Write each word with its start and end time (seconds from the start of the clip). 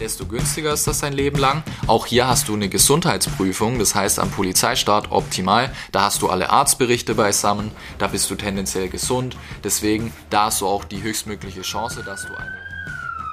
desto 0.00 0.26
günstiger 0.26 0.72
ist 0.72 0.86
das 0.86 1.00
dein 1.00 1.12
Leben 1.12 1.38
lang. 1.38 1.62
Auch 1.86 2.06
hier 2.06 2.26
hast 2.26 2.48
du 2.48 2.54
eine 2.54 2.68
Gesundheitsprüfung, 2.68 3.78
das 3.78 3.94
heißt 3.94 4.18
am 4.18 4.30
Polizeistart 4.30 5.10
optimal. 5.10 5.72
Da 5.92 6.02
hast 6.02 6.22
du 6.22 6.28
alle 6.28 6.50
Arztberichte 6.50 7.14
beisammen, 7.14 7.70
da 7.98 8.06
bist 8.06 8.30
du 8.30 8.34
tendenziell 8.34 8.88
gesund. 8.88 9.36
Deswegen, 9.64 10.12
da 10.30 10.46
hast 10.46 10.60
du 10.60 10.66
auch 10.66 10.84
die 10.84 11.02
höchstmögliche 11.02 11.62
Chance, 11.62 12.02
dass 12.04 12.26
du 12.26 12.34
eine. 12.34 12.58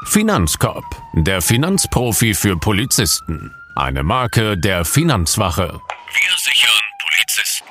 Finanzkorb, 0.05 0.85
der 1.13 1.41
Finanzprofi 1.41 2.35
für 2.35 2.57
Polizisten. 2.57 3.51
Eine 3.75 4.03
Marke 4.03 4.57
der 4.57 4.85
Finanzwache. 4.85 5.67
Wir 5.67 6.37
sichern 6.37 6.69
Polizisten. 7.03 7.65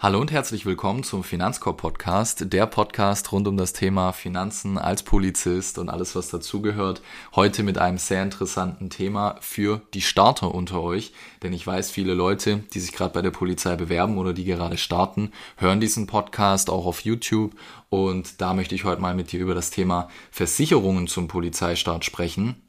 Hallo 0.00 0.20
und 0.20 0.30
herzlich 0.30 0.64
willkommen 0.64 1.02
zum 1.02 1.24
Finanzkorb 1.24 1.78
Podcast, 1.78 2.52
der 2.52 2.66
Podcast 2.66 3.32
rund 3.32 3.48
um 3.48 3.56
das 3.56 3.72
Thema 3.72 4.12
Finanzen 4.12 4.78
als 4.78 5.02
Polizist 5.02 5.76
und 5.76 5.88
alles, 5.88 6.14
was 6.14 6.28
dazugehört. 6.28 7.02
Heute 7.34 7.64
mit 7.64 7.78
einem 7.78 7.98
sehr 7.98 8.22
interessanten 8.22 8.90
Thema 8.90 9.38
für 9.40 9.82
die 9.94 10.00
Starter 10.00 10.54
unter 10.54 10.84
euch, 10.84 11.12
denn 11.42 11.52
ich 11.52 11.66
weiß, 11.66 11.90
viele 11.90 12.14
Leute, 12.14 12.58
die 12.72 12.78
sich 12.78 12.92
gerade 12.92 13.12
bei 13.12 13.22
der 13.22 13.32
Polizei 13.32 13.74
bewerben 13.74 14.18
oder 14.18 14.32
die 14.32 14.44
gerade 14.44 14.78
starten, 14.78 15.32
hören 15.56 15.80
diesen 15.80 16.06
Podcast 16.06 16.70
auch 16.70 16.86
auf 16.86 17.00
YouTube 17.00 17.56
und 17.88 18.40
da 18.40 18.54
möchte 18.54 18.76
ich 18.76 18.84
heute 18.84 19.02
mal 19.02 19.16
mit 19.16 19.32
dir 19.32 19.40
über 19.40 19.56
das 19.56 19.70
Thema 19.70 20.08
Versicherungen 20.30 21.08
zum 21.08 21.26
Polizeistart 21.26 22.04
sprechen. 22.04 22.67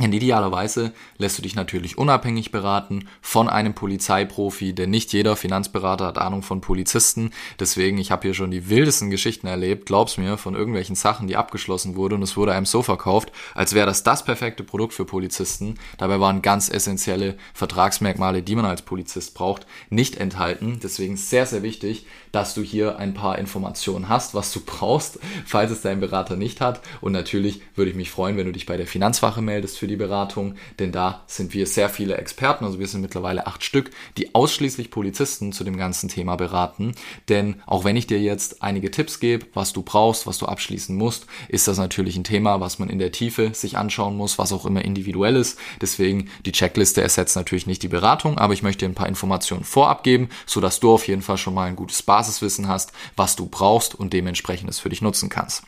Denn 0.00 0.14
idealerweise 0.14 0.92
lässt 1.18 1.36
du 1.36 1.42
dich 1.42 1.54
natürlich 1.54 1.98
unabhängig 1.98 2.50
beraten 2.50 3.06
von 3.20 3.50
einem 3.50 3.74
Polizeiprofi, 3.74 4.72
denn 4.72 4.88
nicht 4.88 5.12
jeder 5.12 5.36
Finanzberater 5.36 6.06
hat 6.06 6.16
Ahnung 6.16 6.42
von 6.42 6.62
Polizisten. 6.62 7.32
Deswegen, 7.58 7.98
ich 7.98 8.10
habe 8.10 8.22
hier 8.22 8.32
schon 8.32 8.50
die 8.50 8.70
wildesten 8.70 9.10
Geschichten 9.10 9.46
erlebt, 9.46 9.84
glaub's 9.84 10.16
mir, 10.16 10.38
von 10.38 10.54
irgendwelchen 10.54 10.96
Sachen, 10.96 11.26
die 11.26 11.36
abgeschlossen 11.36 11.96
wurden 11.96 12.14
und 12.14 12.22
es 12.22 12.36
wurde 12.36 12.54
einem 12.54 12.64
so 12.64 12.82
verkauft, 12.82 13.30
als 13.54 13.74
wäre 13.74 13.84
das 13.84 14.02
das 14.02 14.24
perfekte 14.24 14.64
Produkt 14.64 14.94
für 14.94 15.04
Polizisten. 15.04 15.74
Dabei 15.98 16.18
waren 16.18 16.40
ganz 16.40 16.70
essentielle 16.70 17.36
Vertragsmerkmale, 17.52 18.42
die 18.42 18.56
man 18.56 18.64
als 18.64 18.80
Polizist 18.80 19.34
braucht, 19.34 19.66
nicht 19.90 20.16
enthalten. 20.16 20.80
Deswegen 20.82 21.18
sehr, 21.18 21.44
sehr 21.44 21.62
wichtig, 21.62 22.06
dass 22.32 22.54
du 22.54 22.62
hier 22.62 22.98
ein 22.98 23.12
paar 23.12 23.38
Informationen 23.38 24.08
hast, 24.08 24.34
was 24.34 24.50
du 24.52 24.60
brauchst, 24.64 25.18
falls 25.44 25.70
es 25.70 25.82
dein 25.82 26.00
Berater 26.00 26.36
nicht 26.36 26.62
hat. 26.62 26.80
Und 27.02 27.12
natürlich 27.12 27.60
würde 27.74 27.90
ich 27.90 27.96
mich 27.96 28.10
freuen, 28.10 28.38
wenn 28.38 28.46
du 28.46 28.52
dich 28.52 28.64
bei 28.64 28.78
der 28.78 28.86
Finanzwache 28.86 29.42
meldest 29.42 29.78
für 29.78 29.89
Beratung, 29.96 30.54
denn 30.78 30.92
da 30.92 31.24
sind 31.26 31.54
wir 31.54 31.66
sehr 31.66 31.88
viele 31.88 32.16
Experten, 32.16 32.64
also 32.64 32.78
wir 32.78 32.86
sind 32.86 33.00
mittlerweile 33.00 33.46
acht 33.46 33.64
Stück, 33.64 33.90
die 34.16 34.34
ausschließlich 34.34 34.90
Polizisten 34.90 35.52
zu 35.52 35.64
dem 35.64 35.76
ganzen 35.76 36.08
Thema 36.08 36.36
beraten. 36.36 36.94
Denn 37.28 37.62
auch 37.66 37.84
wenn 37.84 37.96
ich 37.96 38.06
dir 38.06 38.20
jetzt 38.20 38.62
einige 38.62 38.90
Tipps 38.90 39.20
gebe, 39.20 39.46
was 39.54 39.72
du 39.72 39.82
brauchst, 39.82 40.26
was 40.26 40.38
du 40.38 40.46
abschließen 40.46 40.96
musst, 40.96 41.26
ist 41.48 41.68
das 41.68 41.78
natürlich 41.78 42.16
ein 42.16 42.24
Thema, 42.24 42.60
was 42.60 42.78
man 42.78 42.90
in 42.90 42.98
der 42.98 43.12
Tiefe 43.12 43.52
sich 43.54 43.76
anschauen 43.76 44.16
muss, 44.16 44.38
was 44.38 44.52
auch 44.52 44.66
immer 44.66 44.84
individuell 44.84 45.36
ist. 45.36 45.58
Deswegen 45.80 46.30
die 46.46 46.52
Checkliste 46.52 47.02
ersetzt 47.02 47.36
natürlich 47.36 47.66
nicht 47.66 47.82
die 47.82 47.88
Beratung, 47.88 48.38
aber 48.38 48.54
ich 48.54 48.62
möchte 48.62 48.84
dir 48.84 48.90
ein 48.90 48.94
paar 48.94 49.08
Informationen 49.08 49.64
vorab 49.64 50.02
geben, 50.02 50.28
sodass 50.46 50.80
du 50.80 50.92
auf 50.92 51.06
jeden 51.06 51.22
Fall 51.22 51.38
schon 51.38 51.54
mal 51.54 51.68
ein 51.68 51.76
gutes 51.76 52.02
Basiswissen 52.02 52.68
hast, 52.68 52.92
was 53.16 53.36
du 53.36 53.46
brauchst 53.46 53.94
und 53.94 54.12
dementsprechend 54.12 54.70
es 54.70 54.78
für 54.78 54.88
dich 54.88 55.02
nutzen 55.02 55.28
kannst. 55.28 55.64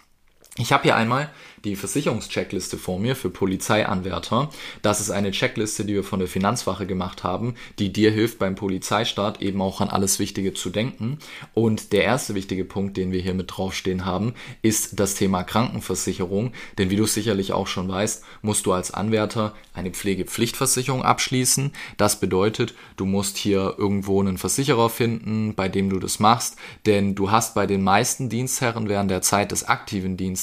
Ich 0.58 0.70
habe 0.70 0.83
hier 0.83 0.97
einmal 0.97 1.31
die 1.64 1.77
Versicherungscheckliste 1.77 2.77
vor 2.77 2.98
mir 2.98 3.17
für 3.17 3.31
Polizeianwärter. 3.31 4.50
Das 4.83 5.00
ist 5.00 5.11
eine 5.11 5.31
Checkliste, 5.31 5.86
die 5.86 5.95
wir 5.95 6.05
von 6.05 6.19
der 6.19 6.28
Finanzwache 6.28 6.86
gemacht 6.86 7.25
haben, 7.25 7.55
die 7.78 7.91
dir 7.91 8.11
hilft 8.11 8.39
beim 8.39 8.55
Polizeistart 8.55 9.41
eben 9.41 9.62
auch 9.62 9.80
an 9.80 9.89
alles 9.89 10.19
Wichtige 10.19 10.53
zu 10.53 10.69
denken. 10.69 11.19
Und 11.55 11.95
der 11.95 12.05
erste 12.05 12.34
wichtige 12.34 12.67
Punkt, 12.67 12.98
den 12.98 13.12
wir 13.12 13.23
hier 13.23 13.33
mit 13.33 13.56
draufstehen 13.56 14.05
haben, 14.05 14.34
ist 14.61 15.00
das 15.00 15.14
Thema 15.14 15.42
Krankenversicherung. 15.42 16.53
Denn 16.77 16.91
wie 16.91 16.97
du 16.97 17.06
sicherlich 17.06 17.55
auch 17.55 17.67
schon 17.67 17.89
weißt, 17.89 18.23
musst 18.42 18.67
du 18.67 18.73
als 18.73 18.91
Anwärter 18.91 19.55
eine 19.73 19.91
Pflegepflichtversicherung 19.91 21.03
abschließen. 21.03 21.73
Das 21.97 22.20
bedeutet, 22.20 22.75
du 22.97 23.06
musst 23.06 23.39
hier 23.39 23.77
irgendwo 23.78 24.20
einen 24.20 24.36
Versicherer 24.36 24.91
finden, 24.91 25.55
bei 25.55 25.70
dem 25.70 25.89
du 25.89 25.98
das 25.98 26.19
machst. 26.19 26.56
Denn 26.84 27.14
du 27.14 27.30
hast 27.30 27.55
bei 27.55 27.67
den 27.67 27.83
meisten 27.83 28.29
Dienstherren 28.29 28.90
während 28.90 29.11
der 29.11 29.23
Zeit 29.23 29.52
des 29.52 29.64
aktiven 29.64 30.19
Dienstes, 30.19 30.42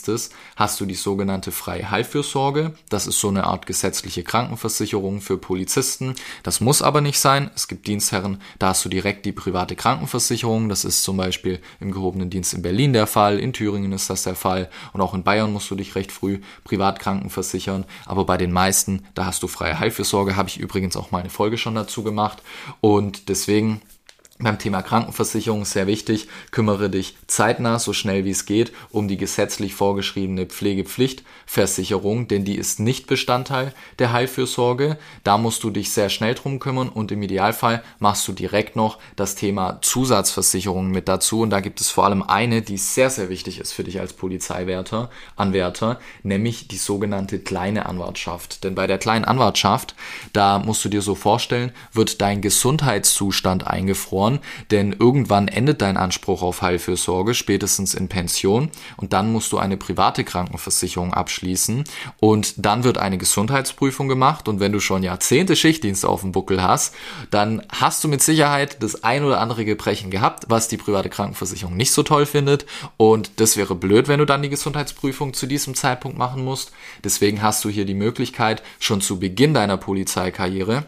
hast 0.56 0.80
du 0.80 0.86
die 0.86 0.96
sogenannte 0.96 1.52
freie 1.52 1.90
Heilfürsorge. 1.92 2.74
Das 2.90 3.08
ist 3.08 3.20
so 3.20 3.28
eine 3.28 3.44
Art 3.44 3.66
gesetzliche 3.66 4.24
Krankenversicherung 4.24 5.22
für 5.22 5.38
Polizisten. 5.38 6.16
Das 6.44 6.62
muss 6.62 6.82
aber 6.82 7.02
nicht 7.02 7.20
sein. 7.20 7.52
Es 7.56 7.68
gibt 7.68 7.88
Dienstherren, 7.88 8.42
da 8.59 8.70
hast 8.70 8.86
du 8.86 8.90
direkt 8.90 9.26
die 9.26 9.32
private 9.32 9.76
Krankenversicherung. 9.76 10.70
Das 10.70 10.86
ist 10.86 11.04
zum 11.04 11.18
Beispiel 11.18 11.59
im 11.80 11.92
gehobenen 11.92 12.30
Dienst 12.30 12.54
in 12.54 12.62
Berlin 12.62 12.94
der 12.94 13.08
Fall, 13.08 13.40
in 13.40 13.54
Thüringen 13.54 13.92
ist 13.92 14.09
das 14.09 14.24
der 14.24 14.36
Fall 14.36 14.70
und 14.94 15.02
auch 15.02 15.14
in 15.14 15.24
Bayern 15.24 15.52
musst 15.52 15.70
du 15.72 15.76
dich 15.76 15.96
recht 15.96 16.12
früh 16.12 16.40
privat 16.64 17.00
krankenversichern. 17.00 17.86
Aber 18.06 18.26
bei 18.26 18.38
den 18.38 18.52
meisten, 18.52 19.06
da 19.16 19.26
hast 19.26 19.44
du 19.44 19.48
freie 19.48 19.80
Heilfürsorge. 19.80 20.36
Habe 20.36 20.50
ich 20.50 20.59
übrigens 20.59 20.96
auch 20.96 21.12
mal 21.12 21.20
eine 21.20 21.30
Folge 21.30 21.58
schon 21.58 21.76
dazu 21.76 22.04
gemacht. 22.04 22.42
Und 22.82 23.30
deswegen 23.30 23.82
beim 24.42 24.58
Thema 24.58 24.82
Krankenversicherung 24.82 25.66
sehr 25.66 25.86
wichtig, 25.86 26.30
kümmere 26.52 26.90
dich 26.90 27.18
zeitnah, 27.28 27.78
so 27.78 27.92
schnell 27.92 28.24
wie 28.24 28.30
es 28.30 28.46
geht, 28.46 28.72
um 28.90 29.10
die 29.10 29.18
gesetzlich 29.18 29.76
vorgeschriebene 29.76 30.46
Pflegepflichtversicherung, 30.46 32.30
denn 32.30 32.46
die 32.46 32.56
ist 32.56 32.80
nicht 32.80 33.06
Bestandteil 33.08 33.74
der 34.00 34.14
Heilfürsorge. 34.14 34.98
Da 35.26 35.38
musst 35.38 35.62
du 35.66 35.72
dich 35.72 35.92
sehr 35.92 36.08
schnell 36.08 36.36
drum 36.36 36.60
kümmern 36.60 36.88
und 36.88 37.12
im 37.12 37.22
Idealfall 37.22 37.84
machst 38.00 38.26
du 38.30 38.32
direkt 38.32 38.78
noch 38.78 38.98
das 39.18 39.36
Thema 39.36 39.80
Zusatzversicherung 39.82 40.90
mit 40.90 41.10
dazu. 41.10 41.42
Und 41.42 41.50
da 41.50 41.60
gibt 41.60 41.82
es 41.82 41.90
vor 41.90 42.06
allem 42.06 42.24
eine, 42.24 42.62
die 42.62 42.78
sehr, 42.78 43.10
sehr 43.10 43.28
wichtig 43.28 43.60
ist 43.60 43.74
für 43.74 43.84
dich 43.84 44.00
als 44.00 44.14
Polizeiwärter, 44.14 45.10
Anwärter, 45.36 46.00
nämlich 46.24 46.70
die 46.70 46.78
sogenannte 46.78 47.40
kleine 47.40 47.88
Anwartschaft. 47.88 48.64
Denn 48.64 48.74
bei 48.74 48.88
der 48.88 49.00
kleinen 49.00 49.26
Anwartschaft, 49.26 49.96
da 50.32 50.60
musst 50.60 50.86
du 50.86 50.88
dir 50.88 51.02
so 51.02 51.16
vorstellen, 51.16 51.74
wird 51.92 52.22
dein 52.22 52.42
Gesundheitszustand 52.42 53.68
eingefroren 53.68 54.28
verloren, 54.29 54.40
denn 54.72 54.95
irgendwann 54.97 55.47
endet 55.47 55.81
dein 55.81 55.97
Anspruch 55.97 56.41
auf 56.41 56.62
Heilfürsorge, 56.62 57.34
spätestens 57.34 57.94
in 57.94 58.07
Pension, 58.07 58.69
und 58.97 59.13
dann 59.13 59.31
musst 59.31 59.51
du 59.51 59.57
eine 59.57 59.78
private 59.78 60.23
Krankenversicherung 60.23 61.13
abschließen 61.13 61.84
und 62.19 62.53
dann 62.57 62.84
wird 62.84 62.97
eine 62.97 63.17
Gesundheitsprüfung 63.17 64.07
gemacht 64.07 64.47
und 64.47 64.59
wenn 64.59 64.72
du 64.72 64.79
schon 64.79 65.03
Jahrzehnte 65.03 65.56
Schichtdienst 65.56 66.06
auf 66.06 66.22
dem 66.22 66.31
Buckel 66.31 66.62
hast, 66.62 66.94
dann 67.31 67.63
hast 67.69 68.03
du 68.03 68.07
mit 68.07 68.22
Sicherheit 68.22 68.81
das 68.81 69.03
ein 69.03 69.23
oder 69.23 69.40
andere 69.40 69.66
Gebrechen 69.66 70.12
gehabt, 70.12 70.46
was 70.50 70.67
die 70.67 70.78
private 70.78 71.09
Krankenversicherung 71.09 71.75
nicht 71.75 71.91
so 71.91 72.03
toll 72.03 72.25
findet 72.25 72.66
und 72.97 73.31
das 73.38 73.57
wäre 73.57 73.75
blöd, 73.75 74.07
wenn 74.07 74.19
du 74.19 74.25
dann 74.25 74.41
die 74.41 74.50
Gesundheitsprüfung 74.50 75.34
zu 75.34 75.47
diesem 75.47 75.75
Zeitpunkt 75.75 76.17
machen 76.17 76.44
musst. 76.44 76.72
Deswegen 77.03 77.41
hast 77.41 77.63
du 77.63 77.69
hier 77.69 77.85
die 77.85 77.94
Möglichkeit, 77.94 78.61
schon 78.79 79.01
zu 79.01 79.19
Beginn 79.19 79.53
deiner 79.53 79.78
Polizeikarriere 79.78 80.85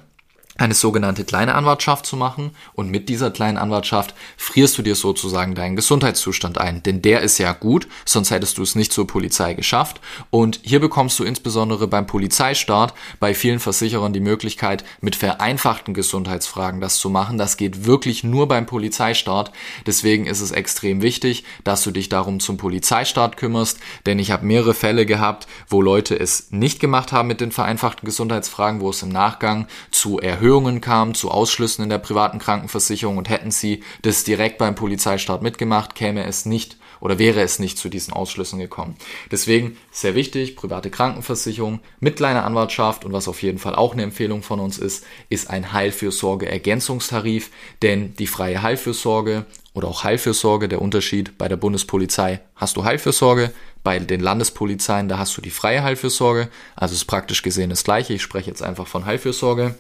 eine 0.62 0.74
sogenannte 0.74 1.26
kleine 1.26 1.56
Anwartschaft 1.56 2.06
zu 2.06 2.16
machen. 2.16 2.52
Und 2.74 2.90
mit 2.90 3.10
dieser 3.10 3.32
kleinen 3.32 3.58
Anwartschaft 3.58 4.14
frierst 4.38 4.78
du 4.78 4.82
dir 4.82 4.96
sozusagen 4.96 5.56
deinen 5.56 5.76
Gesundheitszustand 5.76 6.58
ein, 6.58 6.84
denn 6.84 7.02
der 7.02 7.22
ist 7.22 7.38
ja 7.38 7.54
gut, 7.54 7.88
sonst 8.06 8.32
hättest 8.32 8.58
du 8.58 8.62
es 8.62 8.76
nicht 8.76 8.94
zur 8.94 9.08
Polizei 9.08 9.54
geschafft. 9.54 10.00
Und 10.30 10.60
hier 10.64 10.80
bekommst 10.80 11.18
du 11.20 11.24
insbesondere 11.24 11.88
beim 11.88 12.06
Polizeistart 12.06 12.94
bei 13.20 13.34
vielen 13.34 13.60
Versicherern 13.60 14.14
die 14.14 14.20
Möglichkeit 14.20 14.84
mit 15.02 15.16
vereinfachten 15.16 15.94
Gesundheitsfragen 15.94 16.80
das 16.80 17.00
zu 17.00 17.10
machen. 17.10 17.38
Das 17.38 17.58
geht 17.58 17.86
wirklich 17.86 18.24
nur 18.24 18.48
beim 18.48 18.66
Polizeistart, 18.66 19.52
deswegen 19.86 20.28
ist 20.28 20.42
es 20.42 20.52
extrem 20.52 21.02
wichtig, 21.02 21.44
dass 21.64 21.84
du 21.84 21.92
dich 21.92 22.10
darum 22.10 22.40
zum 22.40 22.58
Polizeistart 22.58 23.38
kümmerst, 23.38 23.80
denn 24.06 24.20
ich 24.20 24.32
habe 24.32 24.46
mehrere 24.46 24.74
Fälle 24.74 25.06
gehabt, 25.06 25.48
wo 25.68 25.82
Leute 25.82 26.20
es 26.20 26.52
nicht 26.52 26.80
gemacht 26.80 27.12
haben 27.12 27.28
mit 27.28 27.42
den 27.42 27.52
vereinfachten 27.52 28.06
Gesundheitsfragen, 28.06 28.82
wo 28.82 28.90
es 28.92 29.02
im 29.02 29.10
Nachgang 29.10 29.68
zu 29.90 30.20
Erhöhungen 30.20 30.51
Erhöhungen 30.52 30.82
kam, 30.82 31.14
zu 31.14 31.32
Ausschlüssen 31.32 31.84
in 31.84 31.90
der 31.90 31.98
privaten 31.98 32.38
Krankenversicherung 32.38 33.16
und 33.16 33.30
hätten 33.30 33.52
sie 33.52 33.84
das 34.02 34.26
direkt 34.26 34.58
beim 34.58 34.76
Polizeistaat 34.76 35.42
mitgemacht, 35.42 35.96
käme 35.96 36.26
es 36.26 36.46
nicht 36.46 36.76
oder 37.00 37.18
wäre 37.20 37.40
es 37.40 37.58
nicht 37.60 37.78
zu 37.78 37.88
diesen 37.88 38.14
Ausschlüssen 38.14 38.60
gekommen. 38.60 38.98
Deswegen 39.32 39.78
sehr 39.92 40.14
wichtig, 40.14 40.58
private 40.58 40.90
Krankenversicherung 40.90 41.80
mit 42.02 42.18
kleiner 42.18 42.44
Anwartschaft 42.44 43.06
und 43.06 43.14
was 43.14 43.30
auf 43.30 43.42
jeden 43.42 43.60
Fall 43.60 43.76
auch 43.76 43.94
eine 43.94 44.04
Empfehlung 44.04 44.44
von 44.44 44.60
uns 44.60 44.78
ist, 44.78 45.06
ist 45.30 45.50
ein 45.50 45.72
Heilfürsorge-Ergänzungstarif, 45.72 47.50
denn 47.82 48.14
die 48.16 48.28
freie 48.28 48.62
Heilfürsorge 48.62 49.46
oder 49.74 49.88
auch 49.88 50.04
Heilfürsorge, 50.04 50.68
der 50.68 50.82
Unterschied 50.82 51.38
bei 51.38 51.48
der 51.48 51.56
Bundespolizei 51.56 52.42
hast 52.58 52.76
du 52.76 52.84
Heilfürsorge, 52.84 53.54
bei 53.84 54.00
den 54.00 54.20
Landespolizeien, 54.20 55.08
da 55.08 55.18
hast 55.18 55.38
du 55.38 55.42
die 55.42 55.50
freie 55.50 55.82
Heilfürsorge, 55.82 56.50
also 56.76 56.94
ist 56.94 57.06
praktisch 57.06 57.42
gesehen 57.42 57.70
das 57.70 57.86
gleiche, 57.86 58.14
ich 58.14 58.22
spreche 58.22 58.50
jetzt 58.50 58.62
einfach 58.62 58.86
von 58.86 59.06
Heilfürsorge. 59.06 59.76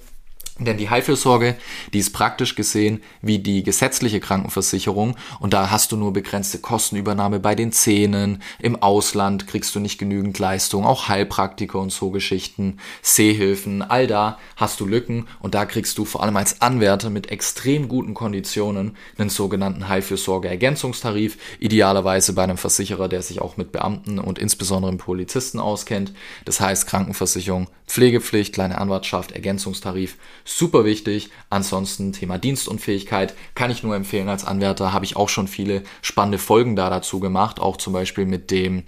Denn 0.59 0.77
die 0.77 0.89
Heilfürsorge, 0.89 1.56
die 1.94 2.00
ist 2.00 2.13
praktisch 2.13 2.56
gesehen 2.56 3.01
wie 3.21 3.39
die 3.39 3.63
gesetzliche 3.63 4.19
Krankenversicherung. 4.19 5.15
Und 5.39 5.53
da 5.53 5.71
hast 5.71 5.92
du 5.92 5.98
nur 5.98 6.13
begrenzte 6.13 6.59
Kostenübernahme 6.59 7.39
bei 7.39 7.56
den 7.56 7.71
Zähnen, 7.71 8.44
im 8.59 8.75
Ausland 8.75 9.48
kriegst 9.48 9.74
du 9.74 9.80
nicht 9.80 9.98
genügend 9.98 10.38
Leistung, 10.38 10.86
auch 10.86 11.07
Heilpraktiker 11.07 11.80
und 11.80 11.92
so 11.92 12.12
Geschichten, 12.12 12.77
Sehhilfen, 13.01 13.81
all 13.81 14.07
da 14.07 14.38
hast 14.56 14.80
du 14.80 14.86
Lücken. 14.86 15.27
Und 15.39 15.56
da 15.56 15.65
kriegst 15.65 15.98
du 15.98 16.06
vor 16.06 16.21
allem 16.21 16.38
als 16.38 16.62
Anwärter 16.62 17.09
mit 17.09 17.31
extrem 17.31 17.88
guten 17.88 18.13
Konditionen 18.13 18.98
einen 19.18 19.30
sogenannten 19.30 19.88
Heilfürsorge-Ergänzungstarif, 19.88 21.38
idealerweise 21.59 22.33
bei 22.33 22.44
einem 22.44 22.57
Versicherer, 22.57 23.07
der 23.07 23.21
sich 23.21 23.42
auch 23.42 23.57
mit 23.57 23.71
Beamten 23.71 24.19
und 24.19 24.38
insbesondere 24.38 24.92
Polizisten 24.98 25.59
auskennt. 25.59 26.13
Das 26.45 26.59
heißt 26.59 26.88
Krankenversicherung, 26.88 27.68
Pflegepflicht, 27.91 28.53
kleine 28.53 28.77
Anwartschaft, 28.77 29.33
Ergänzungstarif 29.33 30.15
super 30.45 30.85
wichtig. 30.85 31.29
Ansonsten 31.49 32.13
Thema 32.13 32.38
Dienstunfähigkeit 32.38 33.35
kann 33.53 33.69
ich 33.69 33.83
nur 33.83 33.97
empfehlen 33.97 34.29
als 34.29 34.45
Anwärter. 34.45 34.93
Habe 34.93 35.03
ich 35.03 35.17
auch 35.17 35.27
schon 35.27 35.49
viele 35.49 35.83
spannende 36.01 36.38
Folgen 36.38 36.77
da 36.77 36.89
dazu 36.89 37.19
gemacht, 37.19 37.59
auch 37.59 37.75
zum 37.75 37.91
Beispiel 37.91 38.25
mit 38.25 38.49
dem 38.49 38.83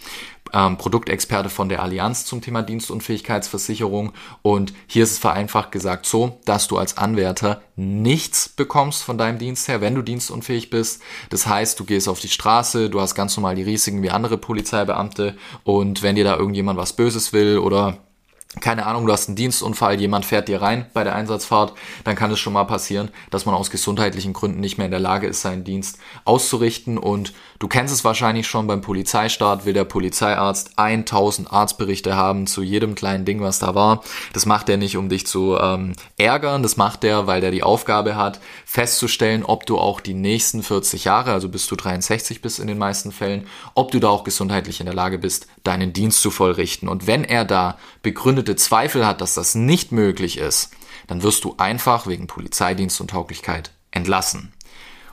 ähm, 0.53 0.77
Produktexperte 0.77 1.50
von 1.50 1.67
der 1.67 1.83
Allianz 1.83 2.25
zum 2.25 2.39
Thema 2.39 2.61
Dienstunfähigkeitsversicherung. 2.63 4.13
Und 4.41 4.71
hier 4.88 5.03
ist 5.03 5.11
es 5.11 5.19
vereinfacht 5.19 5.73
gesagt 5.73 6.05
so, 6.05 6.39
dass 6.45 6.69
du 6.69 6.77
als 6.77 6.95
Anwärter 6.95 7.61
nichts 7.75 8.47
bekommst 8.47 9.03
von 9.03 9.17
deinem 9.17 9.38
Dienst 9.38 9.67
her, 9.67 9.81
wenn 9.81 9.95
du 9.95 10.01
dienstunfähig 10.01 10.69
bist. 10.69 11.01
Das 11.29 11.45
heißt, 11.45 11.77
du 11.77 11.83
gehst 11.83 12.07
auf 12.07 12.21
die 12.21 12.29
Straße, 12.29 12.89
du 12.89 13.01
hast 13.01 13.15
ganz 13.15 13.35
normal 13.35 13.55
die 13.55 13.63
Risiken 13.63 14.01
wie 14.01 14.11
andere 14.11 14.38
Polizeibeamte 14.38 15.35
und 15.65 16.03
wenn 16.03 16.15
dir 16.15 16.23
da 16.23 16.38
irgendjemand 16.38 16.79
was 16.79 16.94
Böses 16.94 17.33
will 17.33 17.57
oder 17.57 17.97
keine 18.61 18.85
Ahnung, 18.85 19.05
du 19.05 19.11
hast 19.11 19.27
einen 19.27 19.35
Dienstunfall, 19.35 20.00
jemand 20.00 20.25
fährt 20.25 20.47
dir 20.47 20.61
rein 20.61 20.85
bei 20.94 21.03
der 21.03 21.15
Einsatzfahrt, 21.15 21.73
dann 22.03 22.15
kann 22.15 22.31
es 22.31 22.39
schon 22.39 22.53
mal 22.53 22.65
passieren, 22.65 23.09
dass 23.31 23.45
man 23.45 23.55
aus 23.55 23.71
gesundheitlichen 23.71 24.33
Gründen 24.33 24.59
nicht 24.59 24.77
mehr 24.77 24.85
in 24.85 24.91
der 24.91 25.00
Lage 25.00 25.27
ist, 25.27 25.41
seinen 25.41 25.63
Dienst 25.63 25.97
auszurichten. 26.23 26.97
Und 26.97 27.33
du 27.57 27.67
kennst 27.67 27.94
es 27.94 28.03
wahrscheinlich 28.03 28.47
schon 28.47 28.67
beim 28.67 28.81
Polizeistaat, 28.81 29.65
will 29.65 29.73
der 29.73 29.85
Polizeiarzt 29.85 30.77
1000 30.77 31.51
Arztberichte 31.51 32.15
haben 32.15 32.45
zu 32.45 32.61
jedem 32.61 32.94
kleinen 32.94 33.25
Ding, 33.25 33.41
was 33.41 33.59
da 33.59 33.73
war. 33.73 34.03
Das 34.33 34.45
macht 34.45 34.69
er 34.69 34.77
nicht, 34.77 34.97
um 34.97 35.09
dich 35.09 35.25
zu 35.25 35.57
ähm, 35.59 35.94
ärgern, 36.17 36.61
das 36.61 36.77
macht 36.77 37.03
er, 37.03 37.25
weil 37.25 37.41
der 37.41 37.51
die 37.51 37.63
Aufgabe 37.63 38.15
hat, 38.15 38.39
festzustellen, 38.65 39.44
ob 39.44 39.65
du 39.65 39.79
auch 39.79 40.00
die 40.00 40.13
nächsten 40.13 40.61
40 40.61 41.05
Jahre, 41.05 41.31
also 41.31 41.50
bis 41.50 41.65
du 41.67 41.75
63 41.75 42.41
bist 42.41 42.59
in 42.59 42.67
den 42.67 42.77
meisten 42.77 43.11
Fällen, 43.11 43.47
ob 43.73 43.91
du 43.91 44.00
da 44.00 44.09
auch 44.09 44.23
gesundheitlich 44.23 44.79
in 44.79 44.85
der 44.85 44.95
Lage 44.95 45.17
bist, 45.17 45.47
deinen 45.63 45.94
Dienst 45.94 46.21
zu 46.21 46.30
vollrichten. 46.30 46.89
Und 46.89 47.07
wenn 47.07 47.24
er 47.24 47.45
da 47.45 47.77
begründet 48.01 48.33
begründete 48.33 48.56
Zweifel 48.56 49.06
hat, 49.06 49.21
dass 49.21 49.33
das 49.33 49.54
nicht 49.54 49.92
möglich 49.92 50.38
ist, 50.38 50.71
dann 51.07 51.24
wirst 51.24 51.44
du 51.44 51.56
einfach 51.57 52.07
wegen 52.07 52.27
Polizeidienst 52.27 53.01
und 53.01 53.10
Tauglichkeit 53.10 53.71
entlassen. 53.92 54.54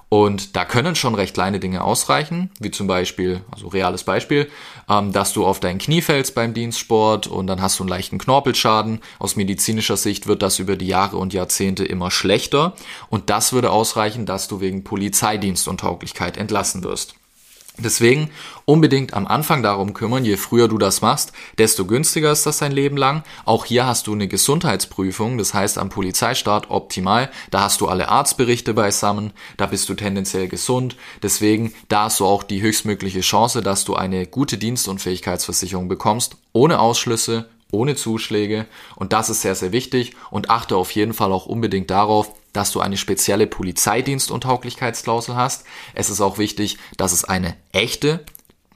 Und 0.08 0.56
da 0.56 0.64
können 0.64 0.96
schon 0.96 1.14
recht 1.14 1.34
kleine 1.34 1.60
Dinge 1.60 1.84
ausreichen, 1.84 2.50
wie 2.58 2.70
zum 2.70 2.86
Beispiel, 2.86 3.42
also 3.50 3.68
reales 3.68 4.04
Beispiel, 4.04 4.50
ähm, 4.88 5.12
dass 5.12 5.32
du 5.32 5.46
auf 5.46 5.60
dein 5.60 5.78
Knie 5.78 6.02
fällst 6.02 6.34
beim 6.34 6.54
Dienstsport 6.54 7.26
und 7.26 7.46
dann 7.46 7.60
hast 7.62 7.78
du 7.78 7.84
einen 7.84 7.90
leichten 7.90 8.18
Knorpelschaden. 8.18 9.00
Aus 9.18 9.36
medizinischer 9.36 9.96
Sicht 9.96 10.26
wird 10.26 10.42
das 10.42 10.58
über 10.58 10.76
die 10.76 10.88
Jahre 10.88 11.16
und 11.16 11.32
Jahrzehnte 11.32 11.84
immer 11.84 12.10
schlechter 12.10 12.74
und 13.08 13.30
das 13.30 13.52
würde 13.52 13.70
ausreichen, 13.70 14.26
dass 14.26 14.48
du 14.48 14.60
wegen 14.60 14.82
Polizeidienstuntauglichkeit 14.82 16.36
entlassen 16.36 16.82
wirst. 16.82 17.14
Deswegen 17.78 18.30
unbedingt 18.64 19.14
am 19.14 19.26
Anfang 19.26 19.62
darum 19.62 19.94
kümmern. 19.94 20.24
Je 20.24 20.36
früher 20.36 20.68
du 20.68 20.76
das 20.76 21.00
machst, 21.00 21.32
desto 21.56 21.86
günstiger 21.86 22.30
ist 22.30 22.44
das 22.44 22.58
dein 22.58 22.72
Leben 22.72 22.96
lang. 22.96 23.22
Auch 23.44 23.64
hier 23.64 23.86
hast 23.86 24.06
du 24.06 24.12
eine 24.12 24.28
Gesundheitsprüfung, 24.28 25.38
das 25.38 25.54
heißt 25.54 25.78
am 25.78 25.88
Polizeistaat 25.88 26.70
optimal. 26.70 27.30
Da 27.50 27.62
hast 27.62 27.80
du 27.80 27.88
alle 27.88 28.08
Arztberichte 28.08 28.74
beisammen, 28.74 29.32
da 29.56 29.66
bist 29.66 29.88
du 29.88 29.94
tendenziell 29.94 30.48
gesund. 30.48 30.96
Deswegen, 31.22 31.72
da 31.88 32.04
hast 32.04 32.20
du 32.20 32.26
auch 32.26 32.42
die 32.42 32.60
höchstmögliche 32.60 33.20
Chance, 33.20 33.62
dass 33.62 33.84
du 33.84 33.94
eine 33.94 34.26
gute 34.26 34.58
Dienstunfähigkeitsversicherung 34.58 35.88
bekommst, 35.88 36.36
ohne 36.52 36.80
Ausschlüsse, 36.80 37.48
ohne 37.70 37.94
Zuschläge. 37.94 38.66
Und 38.96 39.12
das 39.12 39.30
ist 39.30 39.42
sehr, 39.42 39.54
sehr 39.54 39.72
wichtig. 39.72 40.14
Und 40.30 40.50
achte 40.50 40.76
auf 40.76 40.90
jeden 40.90 41.14
Fall 41.14 41.32
auch 41.32 41.46
unbedingt 41.46 41.90
darauf, 41.90 42.34
dass 42.52 42.72
du 42.72 42.80
eine 42.80 42.96
spezielle 42.96 43.46
Polizeidienstuntauglichkeitsklausel 43.46 45.36
hast. 45.36 45.64
Es 45.94 46.10
ist 46.10 46.20
auch 46.20 46.38
wichtig, 46.38 46.78
dass 46.96 47.12
es 47.12 47.24
eine 47.24 47.56
echte 47.72 48.24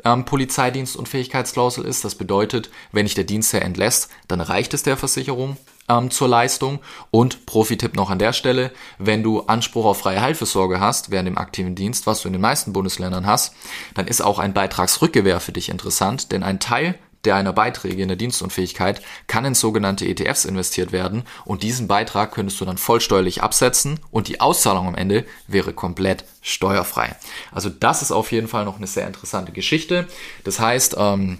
ähm, 0.04 0.24
Polizeidienstunfähigkeitsklausel 0.24 1.84
ist. 1.84 2.04
Das 2.04 2.14
bedeutet, 2.14 2.70
wenn 2.92 3.06
dich 3.06 3.14
der 3.14 3.24
Dienstherr 3.24 3.62
entlässt, 3.62 4.10
dann 4.28 4.40
reicht 4.40 4.74
es 4.74 4.82
der 4.82 4.96
Versicherung 4.96 5.56
ähm, 5.88 6.10
zur 6.10 6.28
Leistung. 6.28 6.80
Und 7.10 7.46
Profi-Tipp 7.46 7.96
noch 7.96 8.10
an 8.10 8.18
der 8.18 8.32
Stelle, 8.32 8.70
wenn 8.98 9.22
du 9.22 9.40
Anspruch 9.42 9.86
auf 9.86 9.98
freie 9.98 10.20
Heilfürsorge 10.20 10.80
hast 10.80 11.10
während 11.10 11.28
dem 11.28 11.38
aktiven 11.38 11.74
Dienst, 11.74 12.06
was 12.06 12.22
du 12.22 12.28
in 12.28 12.32
den 12.34 12.42
meisten 12.42 12.72
Bundesländern 12.72 13.26
hast, 13.26 13.54
dann 13.94 14.06
ist 14.06 14.20
auch 14.20 14.38
ein 14.38 14.54
Beitragsrückgewehr 14.54 15.40
für 15.40 15.52
dich 15.52 15.68
interessant, 15.68 16.32
denn 16.32 16.42
ein 16.42 16.60
Teil 16.60 16.98
der 17.24 17.36
einer 17.36 17.52
Beiträge 17.52 18.02
in 18.02 18.08
der 18.08 18.16
Dienstunfähigkeit 18.16 19.02
kann 19.26 19.44
in 19.44 19.54
sogenannte 19.54 20.06
ETFs 20.06 20.44
investiert 20.44 20.92
werden 20.92 21.24
und 21.44 21.62
diesen 21.62 21.88
Beitrag 21.88 22.32
könntest 22.32 22.60
du 22.60 22.64
dann 22.64 22.78
vollsteuerlich 22.78 23.42
absetzen 23.42 24.00
und 24.10 24.28
die 24.28 24.40
Auszahlung 24.40 24.88
am 24.88 24.94
Ende 24.94 25.24
wäre 25.46 25.72
komplett 25.72 26.24
steuerfrei. 26.42 27.16
Also 27.52 27.70
das 27.70 28.02
ist 28.02 28.12
auf 28.12 28.32
jeden 28.32 28.48
Fall 28.48 28.64
noch 28.64 28.76
eine 28.76 28.86
sehr 28.86 29.06
interessante 29.06 29.52
Geschichte. 29.52 30.06
Das 30.44 30.60
heißt, 30.60 30.96
ähm, 30.98 31.38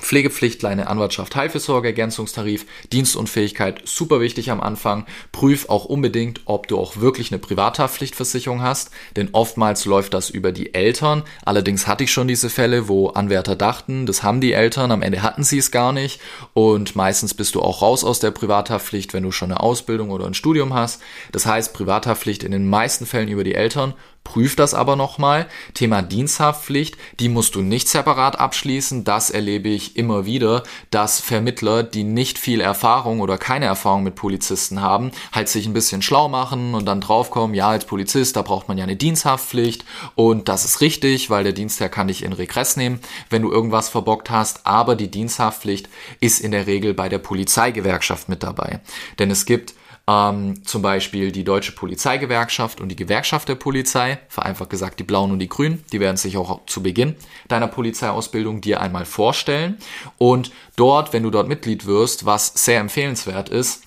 Pflegepflicht, 0.00 0.58
kleine 0.58 0.88
Anwartschaft, 0.88 1.36
Heilfürsorge, 1.36 1.88
Ergänzungstarif, 1.88 2.66
Dienstunfähigkeit, 2.92 3.82
super 3.84 4.20
wichtig 4.20 4.50
am 4.50 4.60
Anfang. 4.60 5.06
Prüf 5.30 5.68
auch 5.68 5.84
unbedingt, 5.84 6.40
ob 6.46 6.66
du 6.66 6.78
auch 6.78 6.96
wirklich 6.96 7.30
eine 7.30 7.38
Privathaftpflichtversicherung 7.38 8.60
hast, 8.60 8.90
denn 9.14 9.28
oftmals 9.32 9.84
läuft 9.84 10.12
das 10.12 10.30
über 10.30 10.50
die 10.50 10.74
Eltern. 10.74 11.22
Allerdings 11.44 11.86
hatte 11.86 12.04
ich 12.04 12.12
schon 12.12 12.26
diese 12.26 12.50
Fälle, 12.50 12.88
wo 12.88 13.08
Anwärter 13.10 13.54
dachten, 13.54 14.04
das 14.04 14.24
haben 14.24 14.40
die 14.40 14.52
Eltern, 14.52 14.90
am 14.90 15.02
Ende 15.02 15.22
hatten 15.22 15.44
sie 15.44 15.58
es 15.58 15.70
gar 15.70 15.92
nicht 15.92 16.20
und 16.54 16.96
meistens 16.96 17.32
bist 17.32 17.54
du 17.54 17.62
auch 17.62 17.80
raus 17.80 18.02
aus 18.02 18.18
der 18.18 18.32
Privathaftpflicht, 18.32 19.14
wenn 19.14 19.22
du 19.22 19.30
schon 19.30 19.52
eine 19.52 19.60
Ausbildung 19.60 20.10
oder 20.10 20.26
ein 20.26 20.34
Studium 20.34 20.74
hast. 20.74 21.00
Das 21.30 21.46
heißt, 21.46 21.72
Privathaftpflicht 21.72 22.42
in 22.42 22.50
den 22.50 22.68
meisten 22.68 23.06
Fällen 23.06 23.28
über 23.28 23.44
die 23.44 23.54
Eltern 23.54 23.94
Prüf 24.24 24.56
das 24.56 24.72
aber 24.72 24.96
nochmal. 24.96 25.46
Thema 25.74 26.00
Diensthaftpflicht, 26.00 26.96
die 27.20 27.28
musst 27.28 27.54
du 27.54 27.60
nicht 27.60 27.88
separat 27.88 28.40
abschließen. 28.40 29.04
Das 29.04 29.30
erlebe 29.30 29.68
ich 29.68 29.96
immer 29.96 30.24
wieder, 30.24 30.62
dass 30.90 31.20
Vermittler, 31.20 31.82
die 31.82 32.04
nicht 32.04 32.38
viel 32.38 32.62
Erfahrung 32.62 33.20
oder 33.20 33.36
keine 33.36 33.66
Erfahrung 33.66 34.02
mit 34.02 34.14
Polizisten 34.14 34.80
haben, 34.80 35.12
halt 35.32 35.48
sich 35.50 35.66
ein 35.66 35.74
bisschen 35.74 36.00
schlau 36.02 36.28
machen 36.28 36.74
und 36.74 36.86
dann 36.86 37.02
draufkommen, 37.02 37.54
ja, 37.54 37.68
als 37.68 37.84
Polizist, 37.84 38.34
da 38.36 38.42
braucht 38.42 38.66
man 38.66 38.78
ja 38.78 38.84
eine 38.84 38.96
Diensthaftpflicht 38.96 39.84
und 40.14 40.48
das 40.48 40.64
ist 40.64 40.80
richtig, 40.80 41.28
weil 41.28 41.44
der 41.44 41.52
Dienstherr 41.52 41.90
kann 41.90 42.08
dich 42.08 42.24
in 42.24 42.32
Regress 42.32 42.76
nehmen, 42.76 43.00
wenn 43.28 43.42
du 43.42 43.52
irgendwas 43.52 43.90
verbockt 43.90 44.30
hast, 44.30 44.66
aber 44.66 44.96
die 44.96 45.10
Diensthaftpflicht 45.10 45.88
ist 46.20 46.40
in 46.40 46.50
der 46.50 46.66
Regel 46.66 46.94
bei 46.94 47.10
der 47.10 47.18
Polizeigewerkschaft 47.18 48.28
mit 48.30 48.42
dabei. 48.42 48.80
Denn 49.18 49.30
es 49.30 49.44
gibt 49.44 49.74
ähm, 50.06 50.64
zum 50.64 50.82
Beispiel 50.82 51.32
die 51.32 51.44
Deutsche 51.44 51.72
Polizeigewerkschaft 51.72 52.80
und 52.80 52.88
die 52.88 52.96
Gewerkschaft 52.96 53.48
der 53.48 53.54
Polizei, 53.54 54.18
vereinfacht 54.28 54.70
gesagt 54.70 55.00
die 55.00 55.04
Blauen 55.04 55.30
und 55.30 55.38
die 55.38 55.48
Grünen, 55.48 55.84
die 55.92 56.00
werden 56.00 56.16
sich 56.16 56.36
auch 56.36 56.66
zu 56.66 56.82
Beginn 56.82 57.16
deiner 57.48 57.68
Polizeiausbildung 57.68 58.60
dir 58.60 58.80
einmal 58.80 59.06
vorstellen. 59.06 59.78
Und 60.18 60.50
dort, 60.76 61.12
wenn 61.12 61.22
du 61.22 61.30
dort 61.30 61.48
Mitglied 61.48 61.86
wirst, 61.86 62.26
was 62.26 62.52
sehr 62.54 62.80
empfehlenswert 62.80 63.48
ist, 63.48 63.82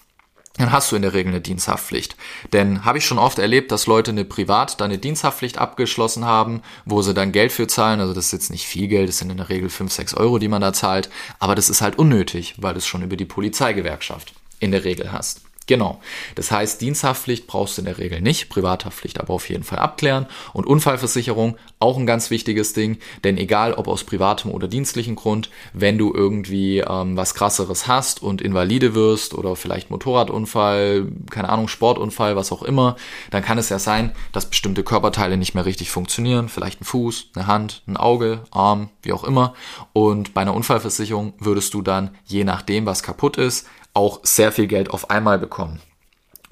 dann 0.57 0.71
hast 0.71 0.91
du 0.91 0.95
in 0.95 1.03
der 1.03 1.13
Regel 1.13 1.33
eine 1.33 1.41
Diensthaftpflicht. 1.41 2.15
Denn 2.51 2.83
habe 2.83 2.97
ich 2.97 3.05
schon 3.05 3.19
oft 3.19 3.37
erlebt, 3.37 3.71
dass 3.71 3.85
Leute 3.85 4.09
eine 4.09 4.25
privat 4.25 4.81
dann 4.81 4.89
eine 4.89 4.97
Diensthaftpflicht 4.97 5.59
abgeschlossen 5.59 6.25
haben, 6.25 6.63
wo 6.85 7.03
sie 7.03 7.13
dann 7.13 7.31
Geld 7.31 7.51
für 7.51 7.67
zahlen. 7.67 7.99
Also 7.99 8.15
das 8.15 8.27
ist 8.27 8.31
jetzt 8.31 8.49
nicht 8.49 8.65
viel 8.65 8.87
Geld, 8.87 9.07
das 9.07 9.19
sind 9.19 9.29
in 9.29 9.37
der 9.37 9.49
Regel 9.49 9.69
5, 9.69 9.91
6 9.91 10.15
Euro, 10.15 10.39
die 10.39 10.47
man 10.47 10.61
da 10.61 10.73
zahlt. 10.73 11.09
Aber 11.37 11.53
das 11.53 11.69
ist 11.69 11.81
halt 11.81 11.99
unnötig, 11.99 12.55
weil 12.57 12.73
du 12.73 12.79
es 12.79 12.87
schon 12.87 13.03
über 13.03 13.17
die 13.17 13.25
Polizeigewerkschaft 13.25 14.33
in 14.59 14.71
der 14.71 14.83
Regel 14.83 15.11
hast. 15.11 15.41
Genau. 15.67 15.99
Das 16.35 16.49
heißt, 16.49 16.79
Diensthaftpflicht 16.79 17.45
brauchst 17.45 17.77
du 17.77 17.81
in 17.81 17.85
der 17.85 17.97
Regel 17.97 18.21
nicht, 18.21 18.49
Privathaftpflicht 18.49 19.19
aber 19.19 19.33
auf 19.33 19.49
jeden 19.49 19.65
Fall 19.65 19.79
abklären. 19.79 20.25
Und 20.53 20.65
Unfallversicherung 20.65 21.57
auch 21.79 21.97
ein 21.97 22.05
ganz 22.05 22.31
wichtiges 22.31 22.71
Ding, 22.71 22.97
denn 23.25 23.37
egal 23.37 23.73
ob 23.73 23.89
aus 23.89 24.05
privatem 24.05 24.51
oder 24.51 24.69
dienstlichem 24.69 25.17
Grund, 25.17 25.49
wenn 25.73 25.97
du 25.97 26.13
irgendwie 26.13 26.79
ähm, 26.79 27.17
was 27.17 27.35
krasseres 27.35 27.85
hast 27.85 28.23
und 28.23 28.41
invalide 28.41 28.95
wirst 28.95 29.33
oder 29.33 29.57
vielleicht 29.57 29.91
Motorradunfall, 29.91 31.07
keine 31.29 31.49
Ahnung, 31.49 31.67
Sportunfall, 31.67 32.37
was 32.37 32.53
auch 32.53 32.63
immer, 32.63 32.95
dann 33.29 33.43
kann 33.43 33.57
es 33.57 33.67
ja 33.67 33.77
sein, 33.77 34.13
dass 34.31 34.49
bestimmte 34.49 34.83
Körperteile 34.83 35.35
nicht 35.35 35.53
mehr 35.53 35.65
richtig 35.65 35.91
funktionieren, 35.91 36.47
vielleicht 36.47 36.81
ein 36.81 36.85
Fuß, 36.85 37.31
eine 37.35 37.45
Hand, 37.45 37.83
ein 37.87 37.97
Auge, 37.97 38.45
Arm, 38.51 38.89
wie 39.01 39.11
auch 39.11 39.25
immer. 39.25 39.53
Und 39.91 40.33
bei 40.33 40.41
einer 40.41 40.53
Unfallversicherung 40.53 41.33
würdest 41.39 41.73
du 41.73 41.81
dann, 41.81 42.11
je 42.25 42.45
nachdem, 42.45 42.85
was 42.85 43.03
kaputt 43.03 43.35
ist, 43.35 43.67
auch 43.97 44.19
sehr 44.23 44.51
viel 44.51 44.67
Geld 44.67 44.91
auf 44.91 45.09
einmal 45.09 45.39
bekommen. 45.39 45.81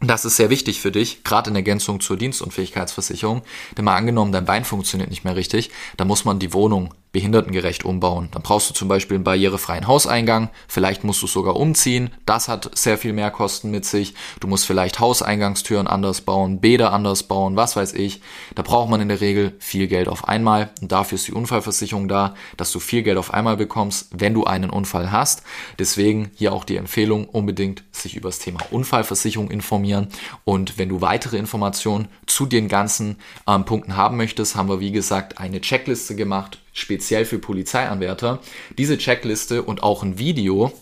Das 0.01 0.25
ist 0.25 0.35
sehr 0.35 0.49
wichtig 0.49 0.81
für 0.81 0.91
dich, 0.91 1.23
gerade 1.23 1.49
in 1.49 1.55
Ergänzung 1.55 2.01
zur 2.01 2.17
Dienstunfähigkeitsversicherung. 2.17 3.43
Denn 3.77 3.85
mal 3.85 3.95
angenommen, 3.95 4.33
dein 4.33 4.43
Bein 4.43 4.65
funktioniert 4.65 5.09
nicht 5.09 5.23
mehr 5.23 5.37
richtig, 5.37 5.71
dann 5.95 6.09
muss 6.09 6.25
man 6.25 6.37
die 6.37 6.51
Wohnung 6.51 6.93
behindertengerecht 7.13 7.85
umbauen. 7.85 8.27
Dann 8.33 8.41
brauchst 8.41 8.69
du 8.69 8.73
zum 8.73 8.89
Beispiel 8.89 9.15
einen 9.15 9.23
barrierefreien 9.23 9.87
Hauseingang, 9.87 10.49
vielleicht 10.67 11.05
musst 11.05 11.21
du 11.21 11.27
sogar 11.27 11.55
umziehen, 11.55 12.09
das 12.25 12.49
hat 12.49 12.77
sehr 12.77 12.97
viel 12.97 13.13
mehr 13.13 13.31
Kosten 13.31 13.71
mit 13.71 13.85
sich. 13.85 14.15
Du 14.41 14.49
musst 14.49 14.65
vielleicht 14.65 14.99
Hauseingangstüren 14.99 15.87
anders 15.87 16.19
bauen, 16.19 16.59
Bäder 16.59 16.91
anders 16.91 17.23
bauen, 17.23 17.55
was 17.55 17.77
weiß 17.77 17.93
ich. 17.93 18.19
Da 18.53 18.63
braucht 18.63 18.89
man 18.89 18.99
in 18.99 19.07
der 19.07 19.21
Regel 19.21 19.53
viel 19.59 19.87
Geld 19.87 20.09
auf 20.09 20.27
einmal 20.27 20.71
und 20.81 20.91
dafür 20.91 21.15
ist 21.15 21.29
die 21.29 21.31
Unfallversicherung 21.31 22.09
da, 22.09 22.35
dass 22.57 22.73
du 22.73 22.81
viel 22.81 23.01
Geld 23.01 23.17
auf 23.17 23.33
einmal 23.33 23.55
bekommst, 23.55 24.09
wenn 24.11 24.33
du 24.33 24.43
einen 24.43 24.69
Unfall 24.69 25.13
hast. 25.13 25.43
Deswegen 25.79 26.31
hier 26.35 26.51
auch 26.51 26.65
die 26.65 26.75
Empfehlung, 26.75 27.29
unbedingt 27.29 27.85
sich 27.93 28.17
über 28.17 28.27
das 28.27 28.39
Thema 28.39 28.59
Unfallversicherung 28.71 29.49
informieren 29.49 29.84
und 30.43 30.77
wenn 30.77 30.89
du 30.89 31.01
weitere 31.01 31.37
Informationen 31.37 32.07
zu 32.25 32.45
den 32.45 32.67
ganzen 32.67 33.17
ähm, 33.47 33.65
Punkten 33.65 33.95
haben 33.95 34.17
möchtest, 34.17 34.55
haben 34.55 34.69
wir 34.69 34.79
wie 34.79 34.91
gesagt 34.91 35.37
eine 35.37 35.61
Checkliste 35.61 36.15
gemacht 36.15 36.59
speziell 36.73 37.25
für 37.25 37.39
Polizeianwärter. 37.39 38.39
Diese 38.77 38.97
Checkliste 38.97 39.63
und 39.63 39.81
auch 39.81 40.03
ein 40.03 40.19
Video 40.19 40.73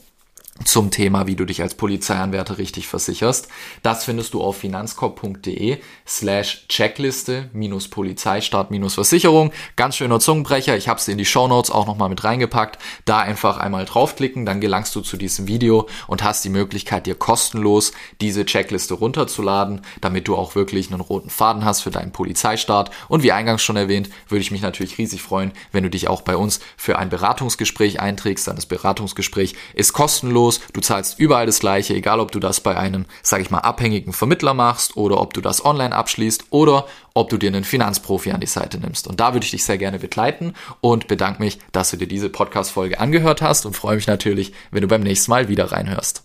zum 0.65 0.91
Thema, 0.91 1.25
wie 1.25 1.35
du 1.35 1.45
dich 1.45 1.61
als 1.63 1.73
Polizeianwärter 1.73 2.59
richtig 2.59 2.87
versicherst. 2.87 3.47
Das 3.81 4.05
findest 4.05 4.35
du 4.35 4.41
auf 4.41 4.57
finanzkorb.de 4.57 5.79
slash 6.07 6.67
Checkliste 6.67 7.49
minus 7.53 7.87
Polizeistart 7.87 8.69
minus 8.69 8.93
Versicherung. 8.93 9.51
Ganz 9.75 9.95
schöner 9.95 10.19
Zungenbrecher. 10.19 10.77
Ich 10.77 10.87
habe 10.87 10.99
es 10.99 11.07
in 11.07 11.17
die 11.17 11.25
Show 11.25 11.47
Notes 11.47 11.71
auch 11.71 11.87
nochmal 11.87 12.09
mit 12.09 12.23
reingepackt. 12.23 12.77
Da 13.05 13.19
einfach 13.19 13.57
einmal 13.57 13.85
draufklicken, 13.85 14.45
dann 14.45 14.61
gelangst 14.61 14.95
du 14.95 15.01
zu 15.01 15.17
diesem 15.17 15.47
Video 15.47 15.87
und 16.07 16.23
hast 16.23 16.45
die 16.45 16.49
Möglichkeit, 16.49 17.07
dir 17.07 17.15
kostenlos 17.15 17.91
diese 18.21 18.45
Checkliste 18.45 18.93
runterzuladen, 18.93 19.81
damit 20.01 20.27
du 20.27 20.35
auch 20.35 20.53
wirklich 20.53 20.91
einen 20.91 21.01
roten 21.01 21.31
Faden 21.31 21.65
hast 21.65 21.81
für 21.81 21.91
deinen 21.91 22.11
Polizeistart. 22.11 22.91
Und 23.07 23.23
wie 23.23 23.31
eingangs 23.31 23.63
schon 23.63 23.75
erwähnt, 23.75 24.09
würde 24.29 24.41
ich 24.41 24.51
mich 24.51 24.61
natürlich 24.61 24.99
riesig 24.99 25.23
freuen, 25.23 25.51
wenn 25.71 25.83
du 25.83 25.89
dich 25.89 26.07
auch 26.07 26.21
bei 26.21 26.37
uns 26.37 26.59
für 26.77 26.99
ein 26.99 27.09
Beratungsgespräch 27.09 27.99
einträgst. 27.99 28.47
Dann 28.47 28.55
das 28.55 28.67
Beratungsgespräch 28.67 29.55
ist 29.73 29.93
kostenlos 29.93 30.42
kostenlos. 30.43 30.59
Du 30.73 30.81
zahlst 30.81 31.19
überall 31.19 31.45
das 31.45 31.59
gleiche, 31.59 31.93
egal 31.93 32.19
ob 32.19 32.31
du 32.31 32.39
das 32.39 32.61
bei 32.61 32.77
einem, 32.77 33.05
sag 33.21 33.41
ich 33.41 33.49
mal, 33.49 33.59
abhängigen 33.59 34.13
Vermittler 34.13 34.53
machst 34.53 34.97
oder 34.97 35.19
ob 35.19 35.33
du 35.33 35.41
das 35.41 35.63
online 35.65 35.95
abschließt 35.95 36.45
oder 36.49 36.85
ob 37.13 37.29
du 37.29 37.37
dir 37.37 37.47
einen 37.47 37.63
Finanzprofi 37.63 38.31
an 38.31 38.41
die 38.41 38.47
Seite 38.47 38.79
nimmst. 38.79 39.07
Und 39.07 39.19
da 39.19 39.33
würde 39.33 39.45
ich 39.45 39.51
dich 39.51 39.63
sehr 39.63 39.77
gerne 39.77 39.99
begleiten 39.99 40.53
und 40.81 41.07
bedanke 41.07 41.41
mich, 41.41 41.59
dass 41.71 41.91
du 41.91 41.97
dir 41.97 42.07
diese 42.07 42.29
Podcast-Folge 42.29 42.99
angehört 42.99 43.41
hast 43.41 43.65
und 43.65 43.75
freue 43.75 43.95
mich 43.95 44.07
natürlich, 44.07 44.53
wenn 44.71 44.81
du 44.81 44.87
beim 44.87 45.01
nächsten 45.01 45.31
Mal 45.31 45.47
wieder 45.47 45.71
reinhörst. 45.71 46.23